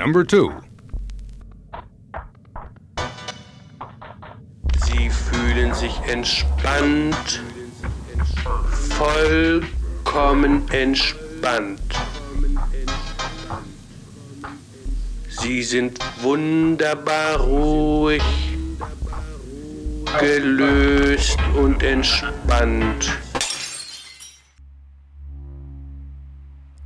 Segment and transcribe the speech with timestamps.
[0.00, 0.50] Number two.
[4.86, 7.42] Sie fühlen sich entspannt,
[8.96, 11.82] vollkommen entspannt.
[15.28, 18.22] Sie sind wunderbar ruhig,
[20.18, 23.12] gelöst und entspannt.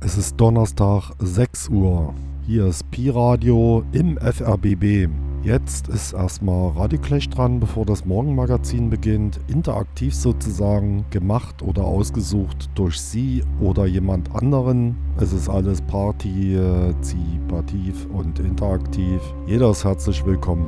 [0.01, 2.13] Es ist Donnerstag 6 Uhr.
[2.47, 5.09] Hier ist Pi-Radio im FRBB.
[5.41, 9.39] Jetzt ist erstmal Radioclash dran, bevor das Morgenmagazin beginnt.
[9.47, 14.95] Interaktiv sozusagen, gemacht oder ausgesucht durch Sie oder jemand anderen.
[15.17, 19.19] Es ist alles partizipativ und interaktiv.
[19.47, 20.67] Jeder ist herzlich willkommen.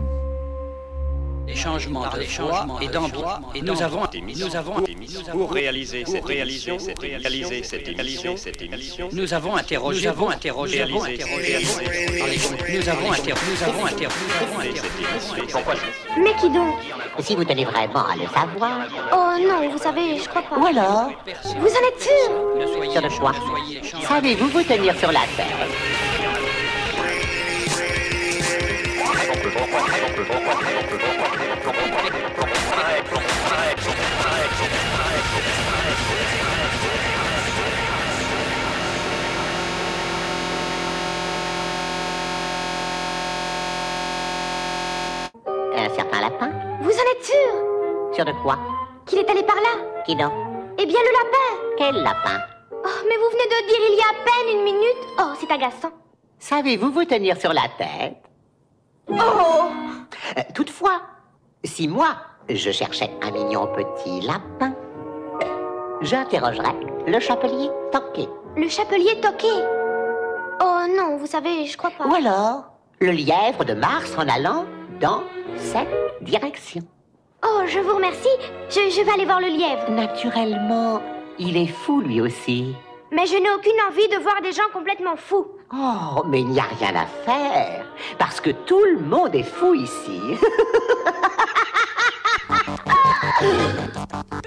[1.48, 4.02] Les changements de voix et d'endroit et nous avons
[4.36, 4.76] nous avons
[5.32, 9.10] pour réaliser cette réaliser cette réaliser cette émission cette émission.
[9.14, 11.60] nous avons interrogé nous avons interrogé nous avons interrogé.
[12.70, 14.18] nous avons interrogé
[16.18, 16.76] mais qui donc?
[17.20, 18.88] Si vous tenez vraiment à le savoir.
[19.14, 20.58] oh non vous savez je crois pas.
[20.58, 21.12] Ou alors
[21.60, 22.92] vous en êtes sûr?
[22.92, 23.34] Sur le choix.
[24.08, 25.68] savez-vous vous tenir sur la terre?
[45.76, 46.50] Un certain lapin.
[46.82, 48.14] Vous en êtes sûr?
[48.14, 48.58] Sûr de quoi?
[49.06, 50.04] Qu'il est allé par là?
[50.06, 50.32] Qui donc?
[50.78, 51.48] Eh bien le lapin.
[51.78, 52.40] Quel lapin?
[52.72, 55.04] Oh, mais vous venez de dire il y a à peine une minute.
[55.20, 55.92] Oh, c'est agaçant.
[56.40, 58.24] Savez-vous vous tenir sur la tête?
[59.10, 59.70] Oh!
[60.38, 61.02] Euh, Toutefois,
[61.64, 62.18] si moi,
[62.50, 64.74] je cherchais un mignon petit lapin,
[66.02, 68.28] j'interrogerais le chapelier Toqué.
[68.56, 69.48] Le chapelier toqué
[70.62, 72.08] Oh non, vous savez, je crois pas.
[72.08, 74.66] Ou alors, le lièvre de Mars en allant
[75.00, 75.24] dans
[75.58, 75.88] cette
[76.22, 76.82] direction.
[77.46, 78.28] Oh, je vous remercie.
[78.70, 79.92] Je, je vais aller voir le lièvre.
[79.92, 81.02] Naturellement,
[81.38, 82.74] il est fou lui aussi.
[83.12, 85.46] Mais je n'ai aucune envie de voir des gens complètement fous.
[85.74, 87.86] Oh, mais il n'y a rien à faire,
[88.18, 90.22] parce que tout le monde est fou ici.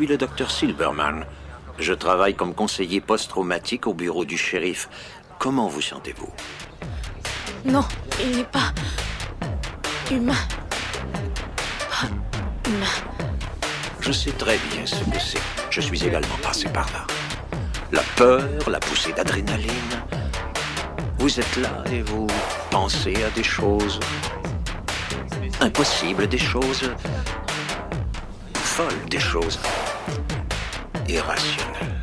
[0.00, 1.26] suis le docteur Silverman.
[1.78, 4.88] Je travaille comme conseiller post-traumatique au bureau du shérif.
[5.38, 6.30] Comment vous sentez-vous?
[7.66, 7.84] Non,
[8.18, 8.72] il n'est pas
[10.10, 10.42] humain.
[11.90, 12.06] Pas
[12.66, 12.96] humain.
[14.00, 15.42] Je sais très bien ce que c'est.
[15.68, 17.06] Je suis également passé par là.
[17.92, 19.92] La peur, la poussée d'adrénaline.
[21.18, 22.26] Vous êtes là et vous
[22.70, 24.00] pensez à des choses
[25.60, 26.90] impossibles, des choses
[28.54, 29.58] folles, des choses
[31.10, 32.00] irrationnelles.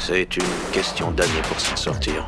[0.00, 2.26] C'est une question d'années pour s'en sortir.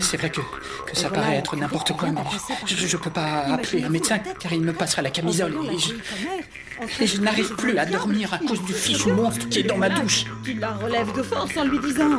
[0.00, 0.40] C'est vrai que,
[0.92, 2.20] ça paraît être n'importe quoi, mais
[2.66, 5.54] je, je peux pas appeler un médecin car il me passera la camisole
[7.00, 9.88] et je, n'arrive plus à dormir à cause du fichu monstre qui est dans ma
[9.88, 10.24] douche.
[10.44, 12.18] Tu la relèves de force en lui disant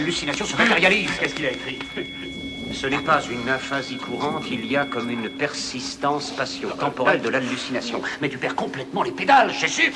[0.00, 1.10] d'hallucinations se matérialisent.
[1.18, 1.78] Qu'est-ce qu'il a écrit?
[2.72, 8.00] Ce n'est pas une aphasie courante, il y a comme une persistance spatio-temporelle de l'hallucination.
[8.20, 9.92] Mais tu perds complètement les pédales, j'ai su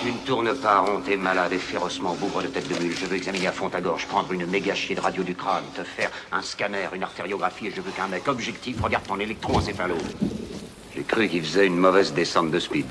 [0.00, 2.96] Tu ne tournes pas rond, t'es malade et férocement bougre de tête de mule.
[2.98, 5.64] Je veux examiner à fond ta gorge, prendre une méga chier de radio du crâne,
[5.76, 9.96] te faire un scanner, une artériographie, et je veux qu'un mec objectif regarde ton électroencéphalo.
[10.96, 12.86] J'ai cru qu'il faisait une mauvaise descente de speed.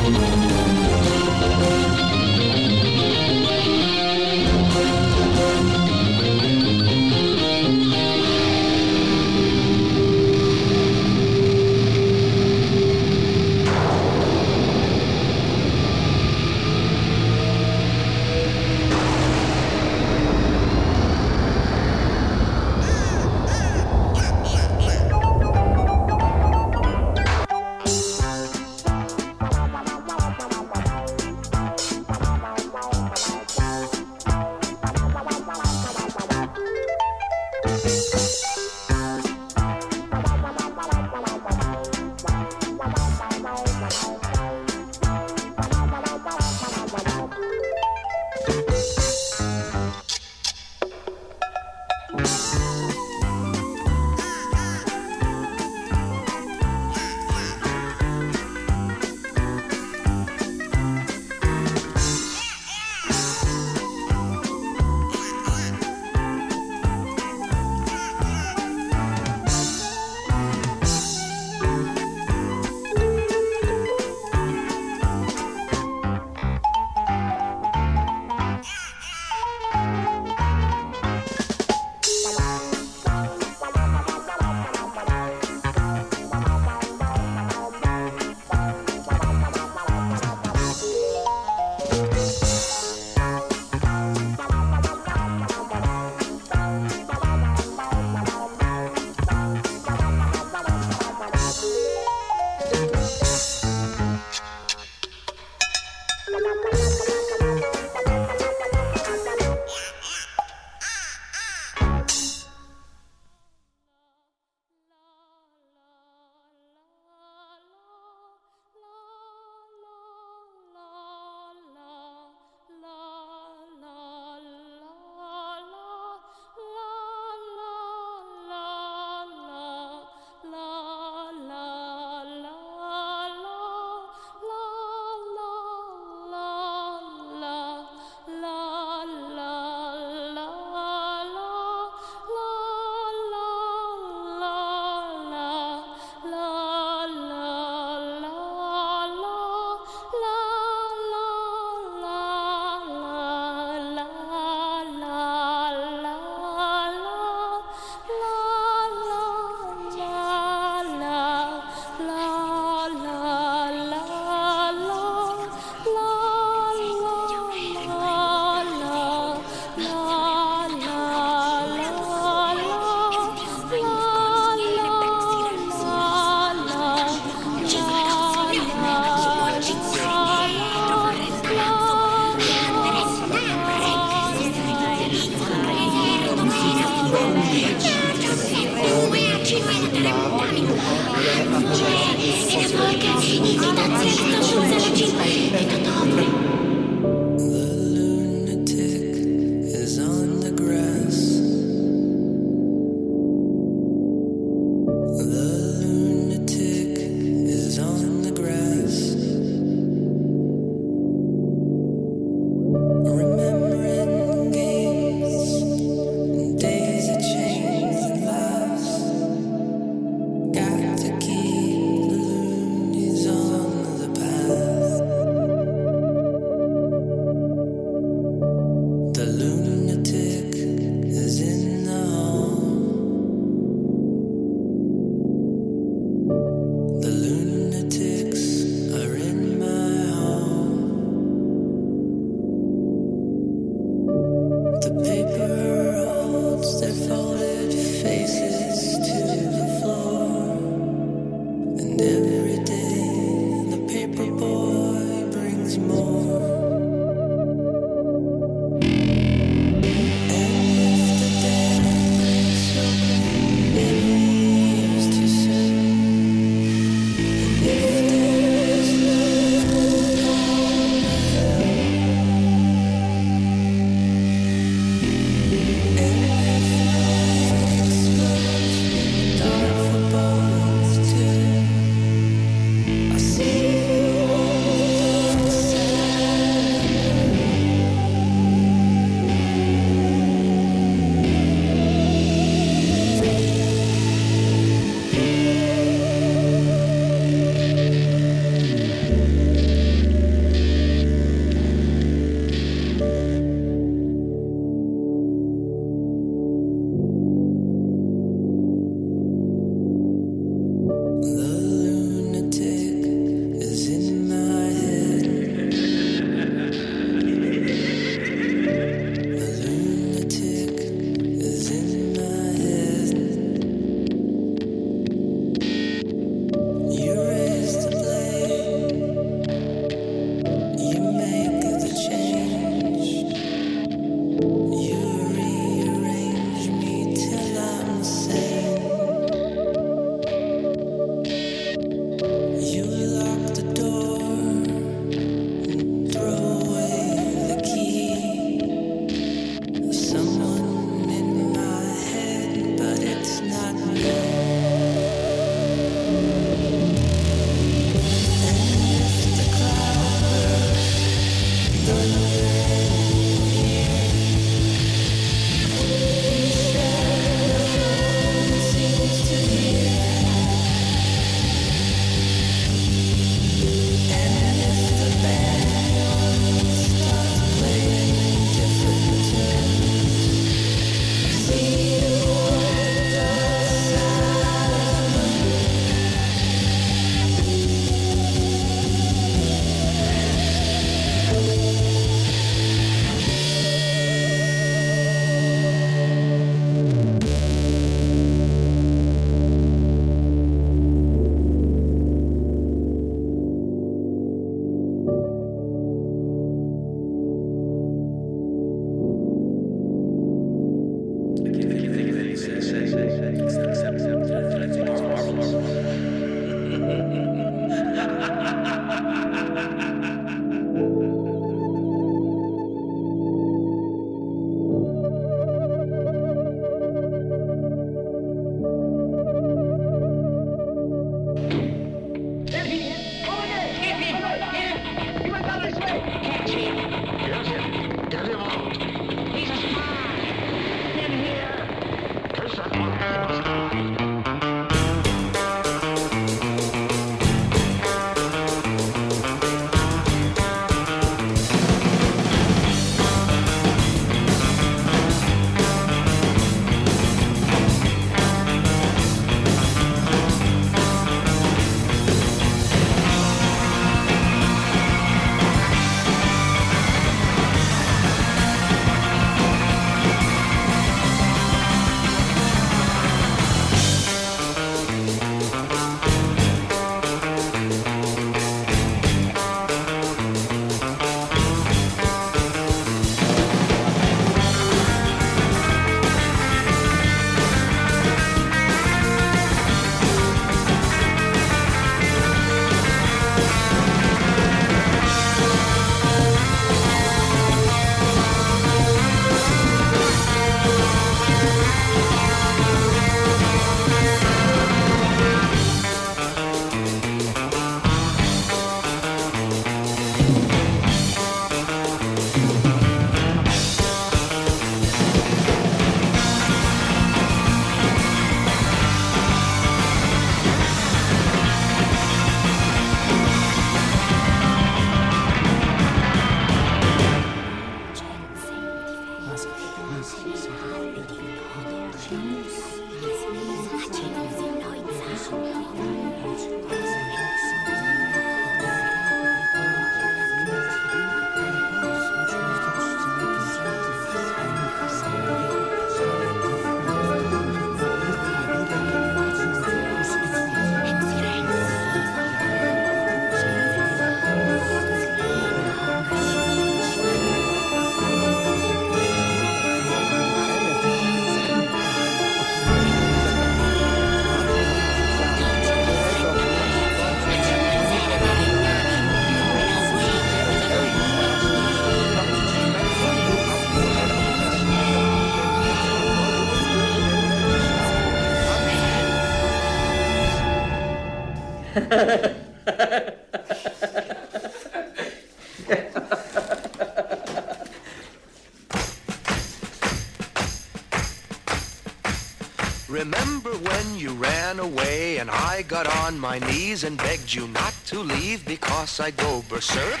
[592.88, 597.72] Remember when you ran away and I got on my knees and begged you not
[597.86, 600.00] to leave because I go berserk?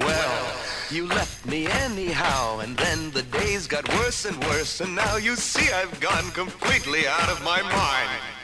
[0.00, 0.56] Well,
[0.90, 5.36] you left me anyhow, and then the days got worse and worse, and now you
[5.36, 8.37] see I've gone completely out of my mind.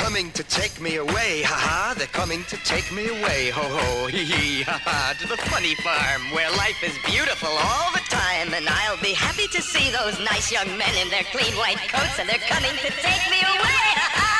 [0.00, 5.14] Coming to take me away, ha-ha, they're coming to take me away, ho-ho, hee-hee, ha-ha,
[5.20, 9.46] to the funny farm where life is beautiful all the time, and I'll be happy
[9.48, 12.90] to see those nice young men in their clean white coats, and they're coming to
[12.90, 14.30] take me away, ha-ha!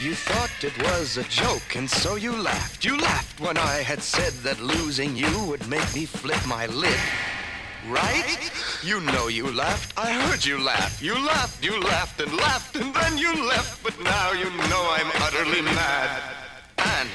[0.00, 2.84] You thought it was a joke, and so you laughed.
[2.84, 7.00] You laughed when I had said that losing you would make me flip my lid.
[7.88, 8.50] Right?
[8.82, 9.92] You know you laughed.
[9.96, 11.02] I heard you laugh.
[11.02, 13.82] You laughed, you laughed and laughed, and then you left.
[13.82, 16.22] But now you know I'm utterly mad.
[16.78, 17.08] And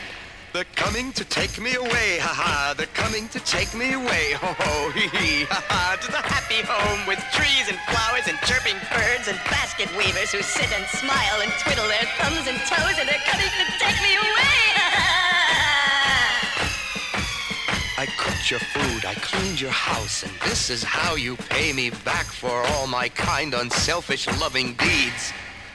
[0.53, 2.73] they're coming to take me away, ha-ha.
[2.75, 5.95] They're coming to take me away, ho-ho, hee-hee, ha-ha.
[6.01, 10.43] To the happy home with trees and flowers and chirping birds and basket weavers who
[10.43, 14.11] sit and smile and twiddle their thumbs and toes, and they're coming to take me
[14.19, 14.59] away,
[18.01, 21.91] I cooked your food, I cleaned your house, and this is how you pay me
[22.03, 25.31] back for all my kind, unselfish, loving deeds.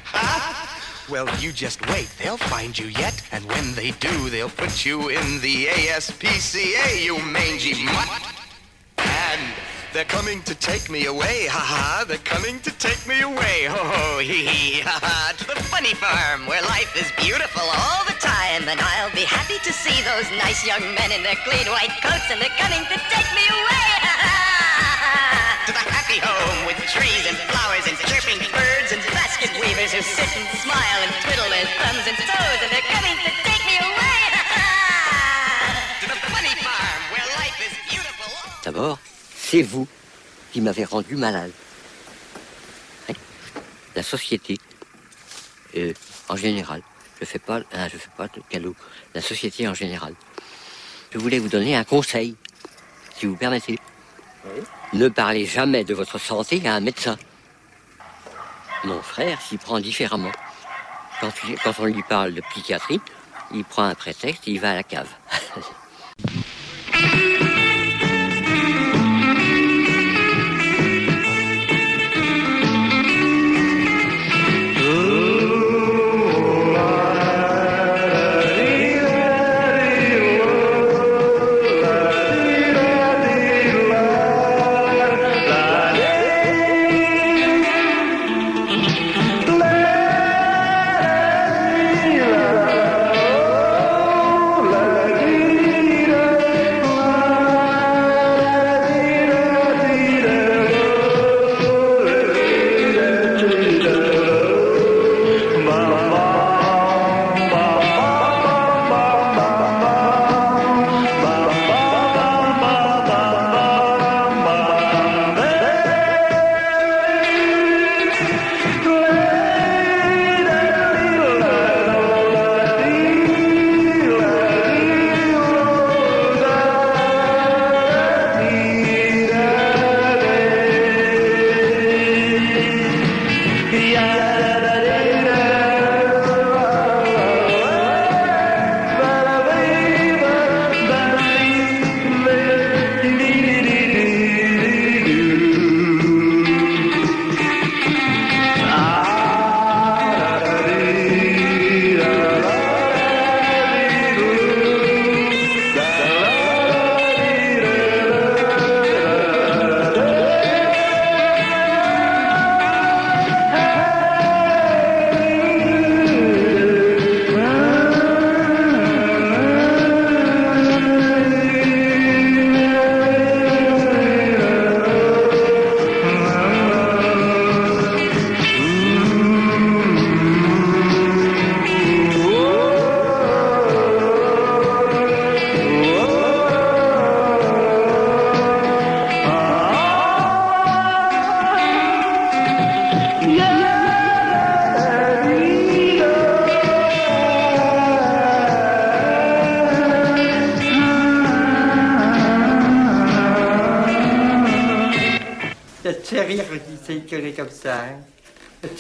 [0.07, 1.07] Ha?
[1.09, 5.11] Well, you just wait, they'll find you yet, and when they do, they'll put you
[5.11, 8.46] in the ASPCA, you mangy mutt.
[9.97, 14.85] They're coming to take me away, ha-ha, they're coming to take me away, ho-ho, hee-hee,
[14.85, 19.25] ha-ha, to the funny farm where life is beautiful all the time, and I'll be
[19.25, 22.85] happy to see those nice young men in their clean white coats, and they're coming
[22.93, 28.37] to take me away, ha-ha, to the happy home with trees and flowers and chirping
[28.53, 32.69] birds and basket weavers who sit and smile and twiddle their thumbs and toes, and
[32.69, 38.29] they're coming to take me away, ha-ha, to the funny farm where life is beautiful.
[38.61, 39.01] D'abord,
[39.49, 39.87] c'est vous
[40.53, 41.53] qui m'avez rendu malade.
[43.95, 44.59] La société,
[45.77, 45.93] euh,
[46.29, 46.83] en général,
[47.21, 48.75] je fais pas, hein, je fais pas de cadeau.
[49.15, 50.15] La société en général.
[51.13, 52.35] Je voulais vous donner un conseil,
[53.17, 53.79] si vous permettez.
[54.93, 57.17] Ne parlez jamais de votre santé à un médecin.
[58.85, 60.33] Mon frère s'y prend différemment.
[61.21, 61.33] Quand,
[61.63, 63.01] quand on lui parle de psychiatrie,
[63.55, 65.09] il prend un prétexte et il va à la cave.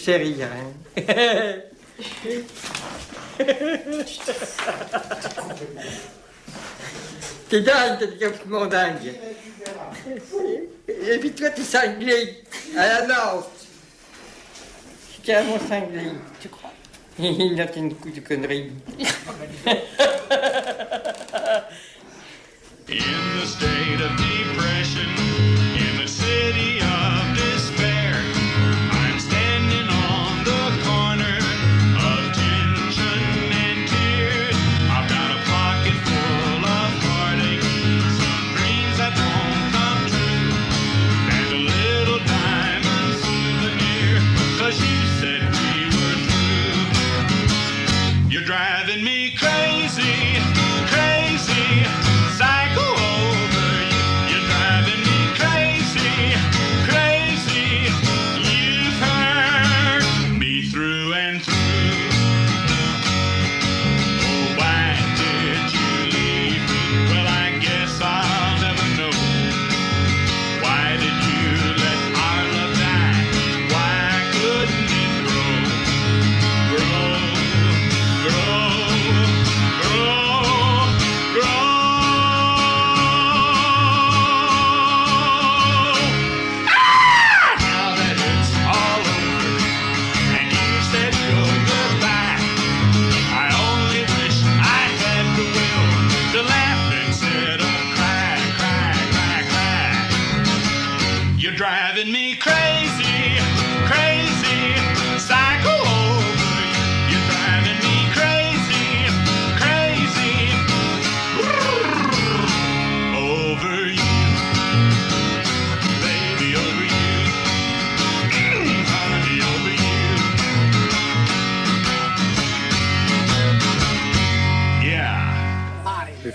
[0.06, 0.46] C'est rien.
[0.46, 1.02] Hein.
[7.48, 9.14] t'es dingue, t'es complètement dingue.
[10.86, 12.44] Et puis toi, t'es cinglé.
[12.76, 13.46] Ah, à la lance.
[15.08, 16.02] Je suis carrément cinglé.
[16.40, 16.70] Tu crois?
[17.18, 18.70] Il a une coup de connerie.
[22.88, 24.35] In the state of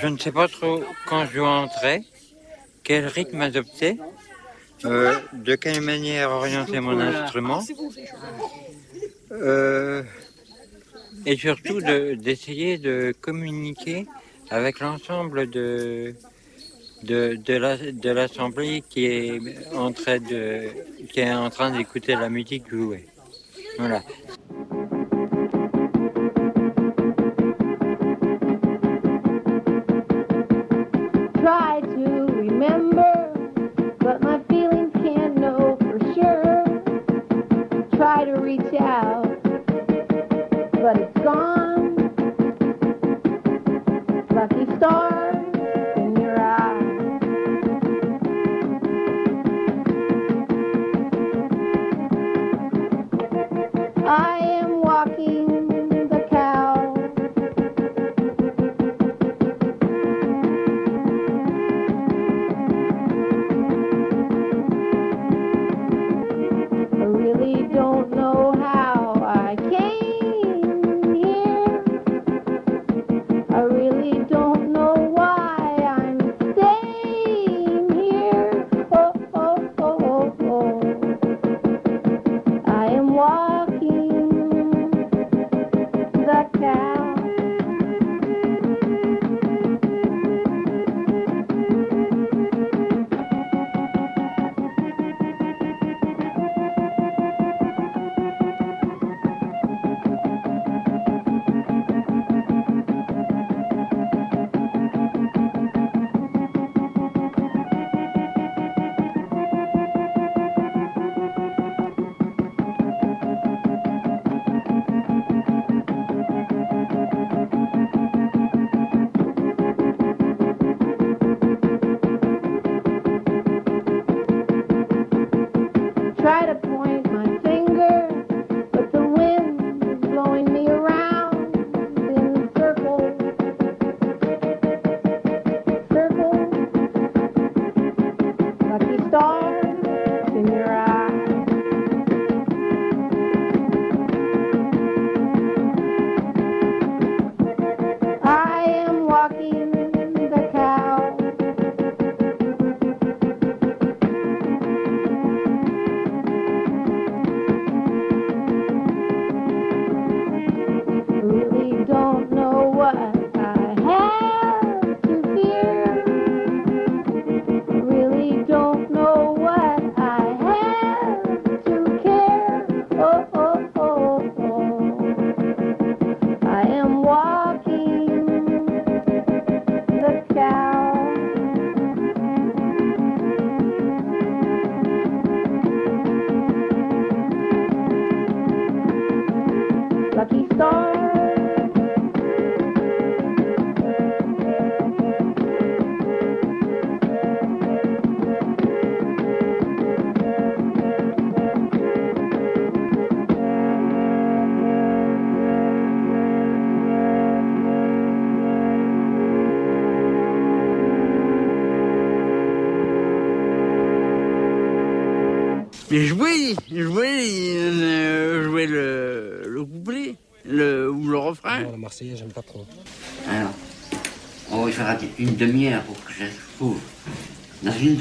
[0.01, 2.03] je ne sais pas trop quand je dois entrer,
[2.83, 3.97] quel rythme adopter,
[4.85, 7.63] euh, de quelle manière orienter mon instrument,
[9.31, 10.01] euh,
[11.25, 14.07] et surtout d'essayer de, communiquer
[14.49, 16.15] avec l'ensemble de,
[17.03, 19.39] de, l'assemblée qui est
[19.75, 23.05] en train d'écouter la musique jouée.
[23.77, 24.01] Voilà.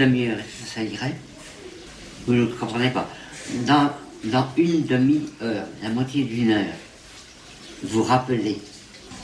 [0.01, 1.15] Demi-heure, que ça irait
[2.27, 3.09] Vous ne comprenez pas.
[3.67, 3.91] Dans,
[4.25, 6.75] dans une demi-heure, la moitié d'une heure,
[7.83, 8.59] vous rappelez.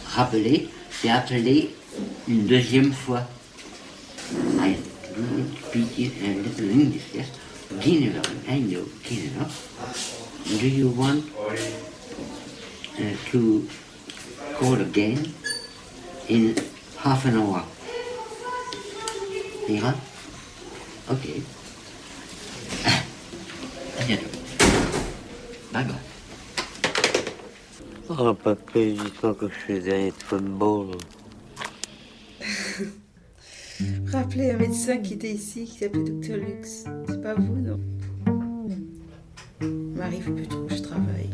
[0.08, 1.74] Rappelez, c'est appeler
[2.28, 3.22] une deuxième fois.
[10.60, 11.24] Do you want
[13.00, 13.68] uh, to
[14.60, 15.34] call again
[16.28, 16.54] in
[17.02, 17.64] half an hour?
[21.10, 21.28] Ok.
[23.98, 24.26] À bientôt.
[25.72, 25.94] Bye bye.
[28.08, 30.96] Oh, papa, dis-toi que je faisais un football.
[34.12, 36.84] Rappelez un médecin qui était ici, qui s'appelait Docteur Lux.
[37.08, 37.80] C'est pas vous, non?
[39.60, 41.30] Il m'arrive plus trop, je travaille.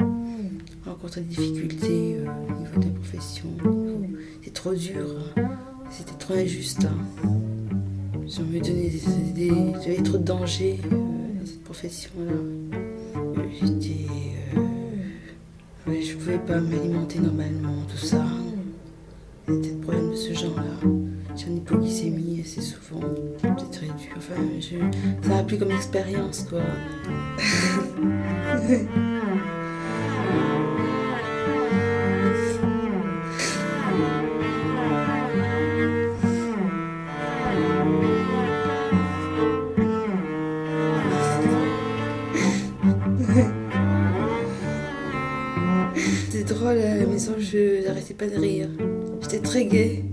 [0.00, 3.46] Je rencontre des difficultés euh, au niveau de la profession.
[3.64, 5.06] niveau- C'est trop dur.
[5.36, 5.48] hein.
[5.90, 6.84] C'était trop injuste.
[6.84, 6.98] hein.
[8.28, 8.60] J'avais
[10.02, 10.96] trop de dangers euh,
[11.40, 12.32] dans cette profession-là.
[12.32, 14.06] Euh, J'étais.
[14.56, 18.26] euh, je pouvais pas m'alimenter normalement, tout ça.
[19.46, 20.90] C'était des problèmes de ce genre-là.
[21.36, 23.00] J'ai une hypoglycémie assez souvent.
[23.40, 24.14] C'est très dur.
[24.18, 24.76] Enfin, je...
[25.26, 26.60] ça a plus comme expérience, quoi.
[48.18, 48.68] pas de rire.
[49.22, 50.04] J'étais très gaie.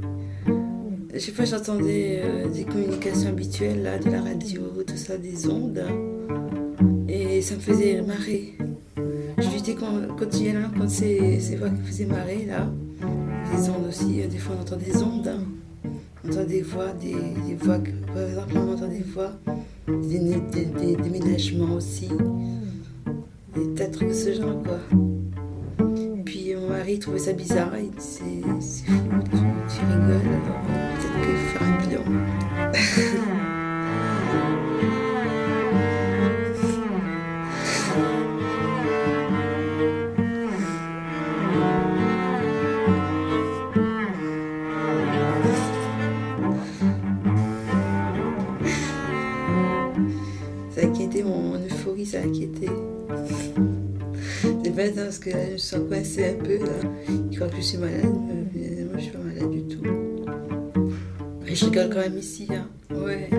[1.14, 5.48] Je sais pas, j'entendais euh, des communications habituelles là, de la radio, tout ça, des
[5.48, 5.82] ondes.
[7.08, 8.54] Et ça me faisait marrer.
[9.38, 12.70] Je luttais con- continuellement contre ces, ces voix qui me faisaient marrer là.
[13.54, 15.28] Les ondes aussi, euh, des fois on entend des ondes.
[15.28, 15.44] hein.
[16.26, 17.14] On entend des voix, des,
[17.48, 19.32] des voix, que- par exemple on entend des voix,
[19.88, 22.10] des, des, des déménagements aussi.
[23.56, 24.80] Des tas de de ce genre quoi.
[26.86, 28.94] Mari trouvait ça bizarre, il dit c'est fou,
[29.32, 30.22] tu, rigoles,
[30.94, 32.04] peut-être qu'il faut faire un bilan.
[50.70, 52.70] Ça a inquiété mon, euphorie, ça a inquiété.
[54.76, 56.58] Bête hein, parce que je me sens coincée un peu.
[56.58, 56.66] Là.
[57.32, 58.14] Je crois que je suis malade,
[58.54, 59.84] mais moi je suis pas malade du tout.
[61.46, 62.50] Mais je rigole quand même ici.
[62.52, 62.68] Hein.
[62.94, 63.30] Ouais.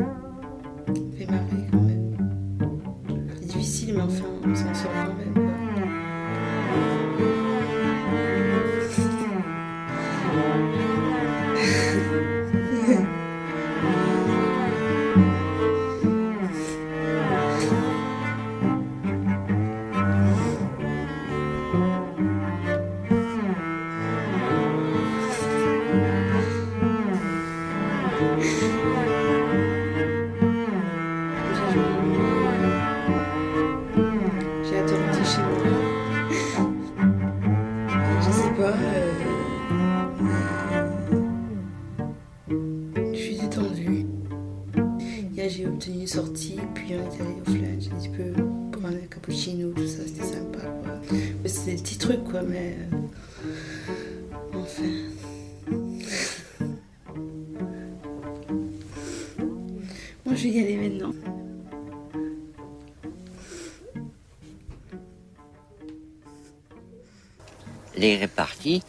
[67.97, 68.83] Les répartis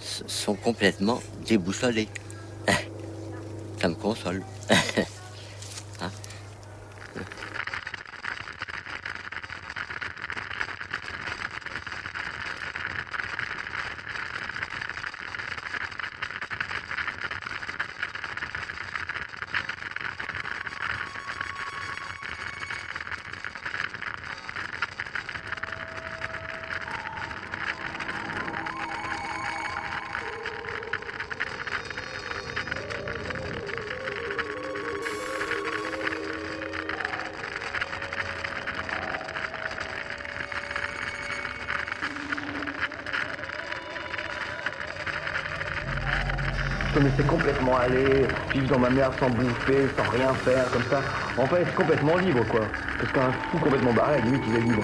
[0.00, 2.08] s- sont complètement déboussolés.
[3.80, 4.42] Ça me console.
[47.86, 51.00] aller, vivre dans ma merde sans bouffer, sans rien faire, comme ça.
[51.36, 52.62] En fait, complètement libre, quoi.
[52.98, 54.82] Parce qu'un fou complètement barré, à la limite, il est libre.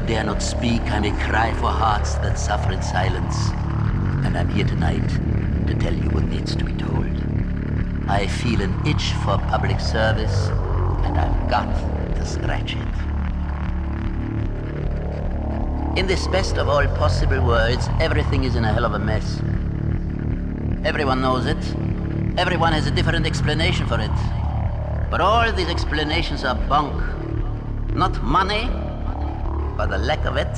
[0.00, 0.82] Who dare not speak.
[0.90, 3.36] I may cry for hearts that suffer in silence.
[4.24, 5.08] And I'm here tonight
[5.66, 7.06] to tell you what needs to be told.
[8.08, 10.48] I feel an itch for public service,
[11.04, 11.68] and I've got
[12.16, 12.94] to scratch it.
[15.98, 19.40] In this best of all possible worlds, everything is in a hell of a mess.
[20.84, 21.62] Everyone knows it.
[22.38, 25.10] Everyone has a different explanation for it.
[25.10, 26.94] But all these explanations are bunk.
[27.94, 28.70] Not money,
[29.80, 30.54] but the lack of it,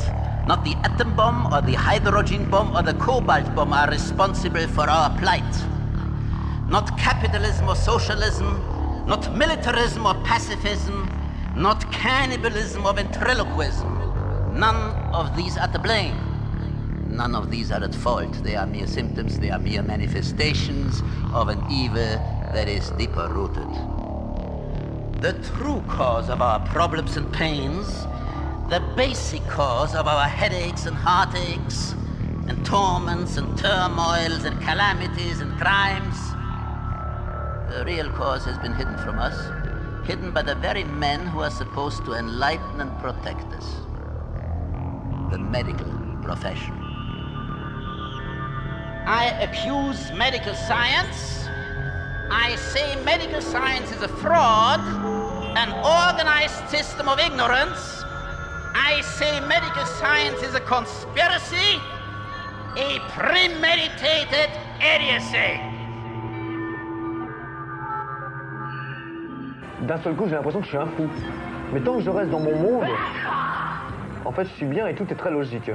[0.49, 4.91] Not the atom bomb or the hydrogen bomb or the cobalt bomb are responsible for
[4.91, 5.55] our plight.
[6.69, 8.61] Not capitalism or socialism,
[9.07, 11.09] not militarism or pacifism,
[11.55, 14.59] not cannibalism or ventriloquism.
[14.59, 16.17] None of these are to blame.
[17.09, 18.33] None of these are at fault.
[18.43, 21.01] They are mere symptoms, they are mere manifestations
[21.33, 22.19] of an evil
[22.53, 23.71] that is deeper rooted.
[25.23, 27.87] The true cause of our problems and pains,
[28.73, 31.95] the basic cause of our headaches and heartaches,
[32.49, 36.17] and torments and turmoils and calamities and crimes,
[37.69, 39.37] the real cause has been hidden from us,
[40.07, 43.67] hidden by the very men who are supposed to enlighten and protect us
[45.31, 45.93] the medical
[46.23, 46.73] profession.
[49.07, 51.47] I accuse medical science.
[52.31, 54.81] I say medical science is a fraud,
[55.59, 58.02] an organized system of ignorance.
[58.75, 61.81] I say medical science is a conspiracy,
[62.77, 64.51] a premeditated
[64.81, 65.61] idiocy.
[69.83, 71.09] D'un seul coup, j'ai l'impression que je suis un fou.
[71.73, 72.87] Mais tant que je reste dans mon monde,
[74.25, 75.71] en fait, je suis bien et tout est très logique.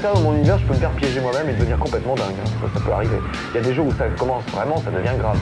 [0.00, 2.34] l'intérieur de mon univers, je peux me faire piéger moi-même et devenir complètement dingue.
[2.74, 3.18] Ça, peut arriver.
[3.50, 5.36] Il y a des jours où ça commence vraiment, ça devient grave.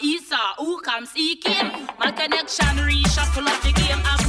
[0.00, 1.70] Esau, who comes, he came.
[1.98, 4.00] My connection reshuffle up the game.
[4.04, 4.23] I've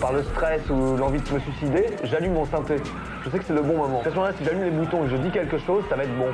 [0.00, 2.76] par le stress ou l'envie de me suicider, j'allume mon synthé.
[3.24, 4.00] Je sais que c'est le bon moment.
[4.00, 6.04] À ce moment-là, si j'allume les boutons et que je dis quelque chose, ça va
[6.04, 6.28] être bon.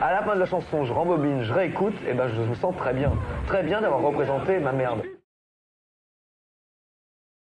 [0.00, 2.74] À la fin de la chanson, je rembobine, je réécoute, et ben je me sens
[2.76, 3.12] très bien.
[3.46, 5.05] Très bien d'avoir représenté ma merde.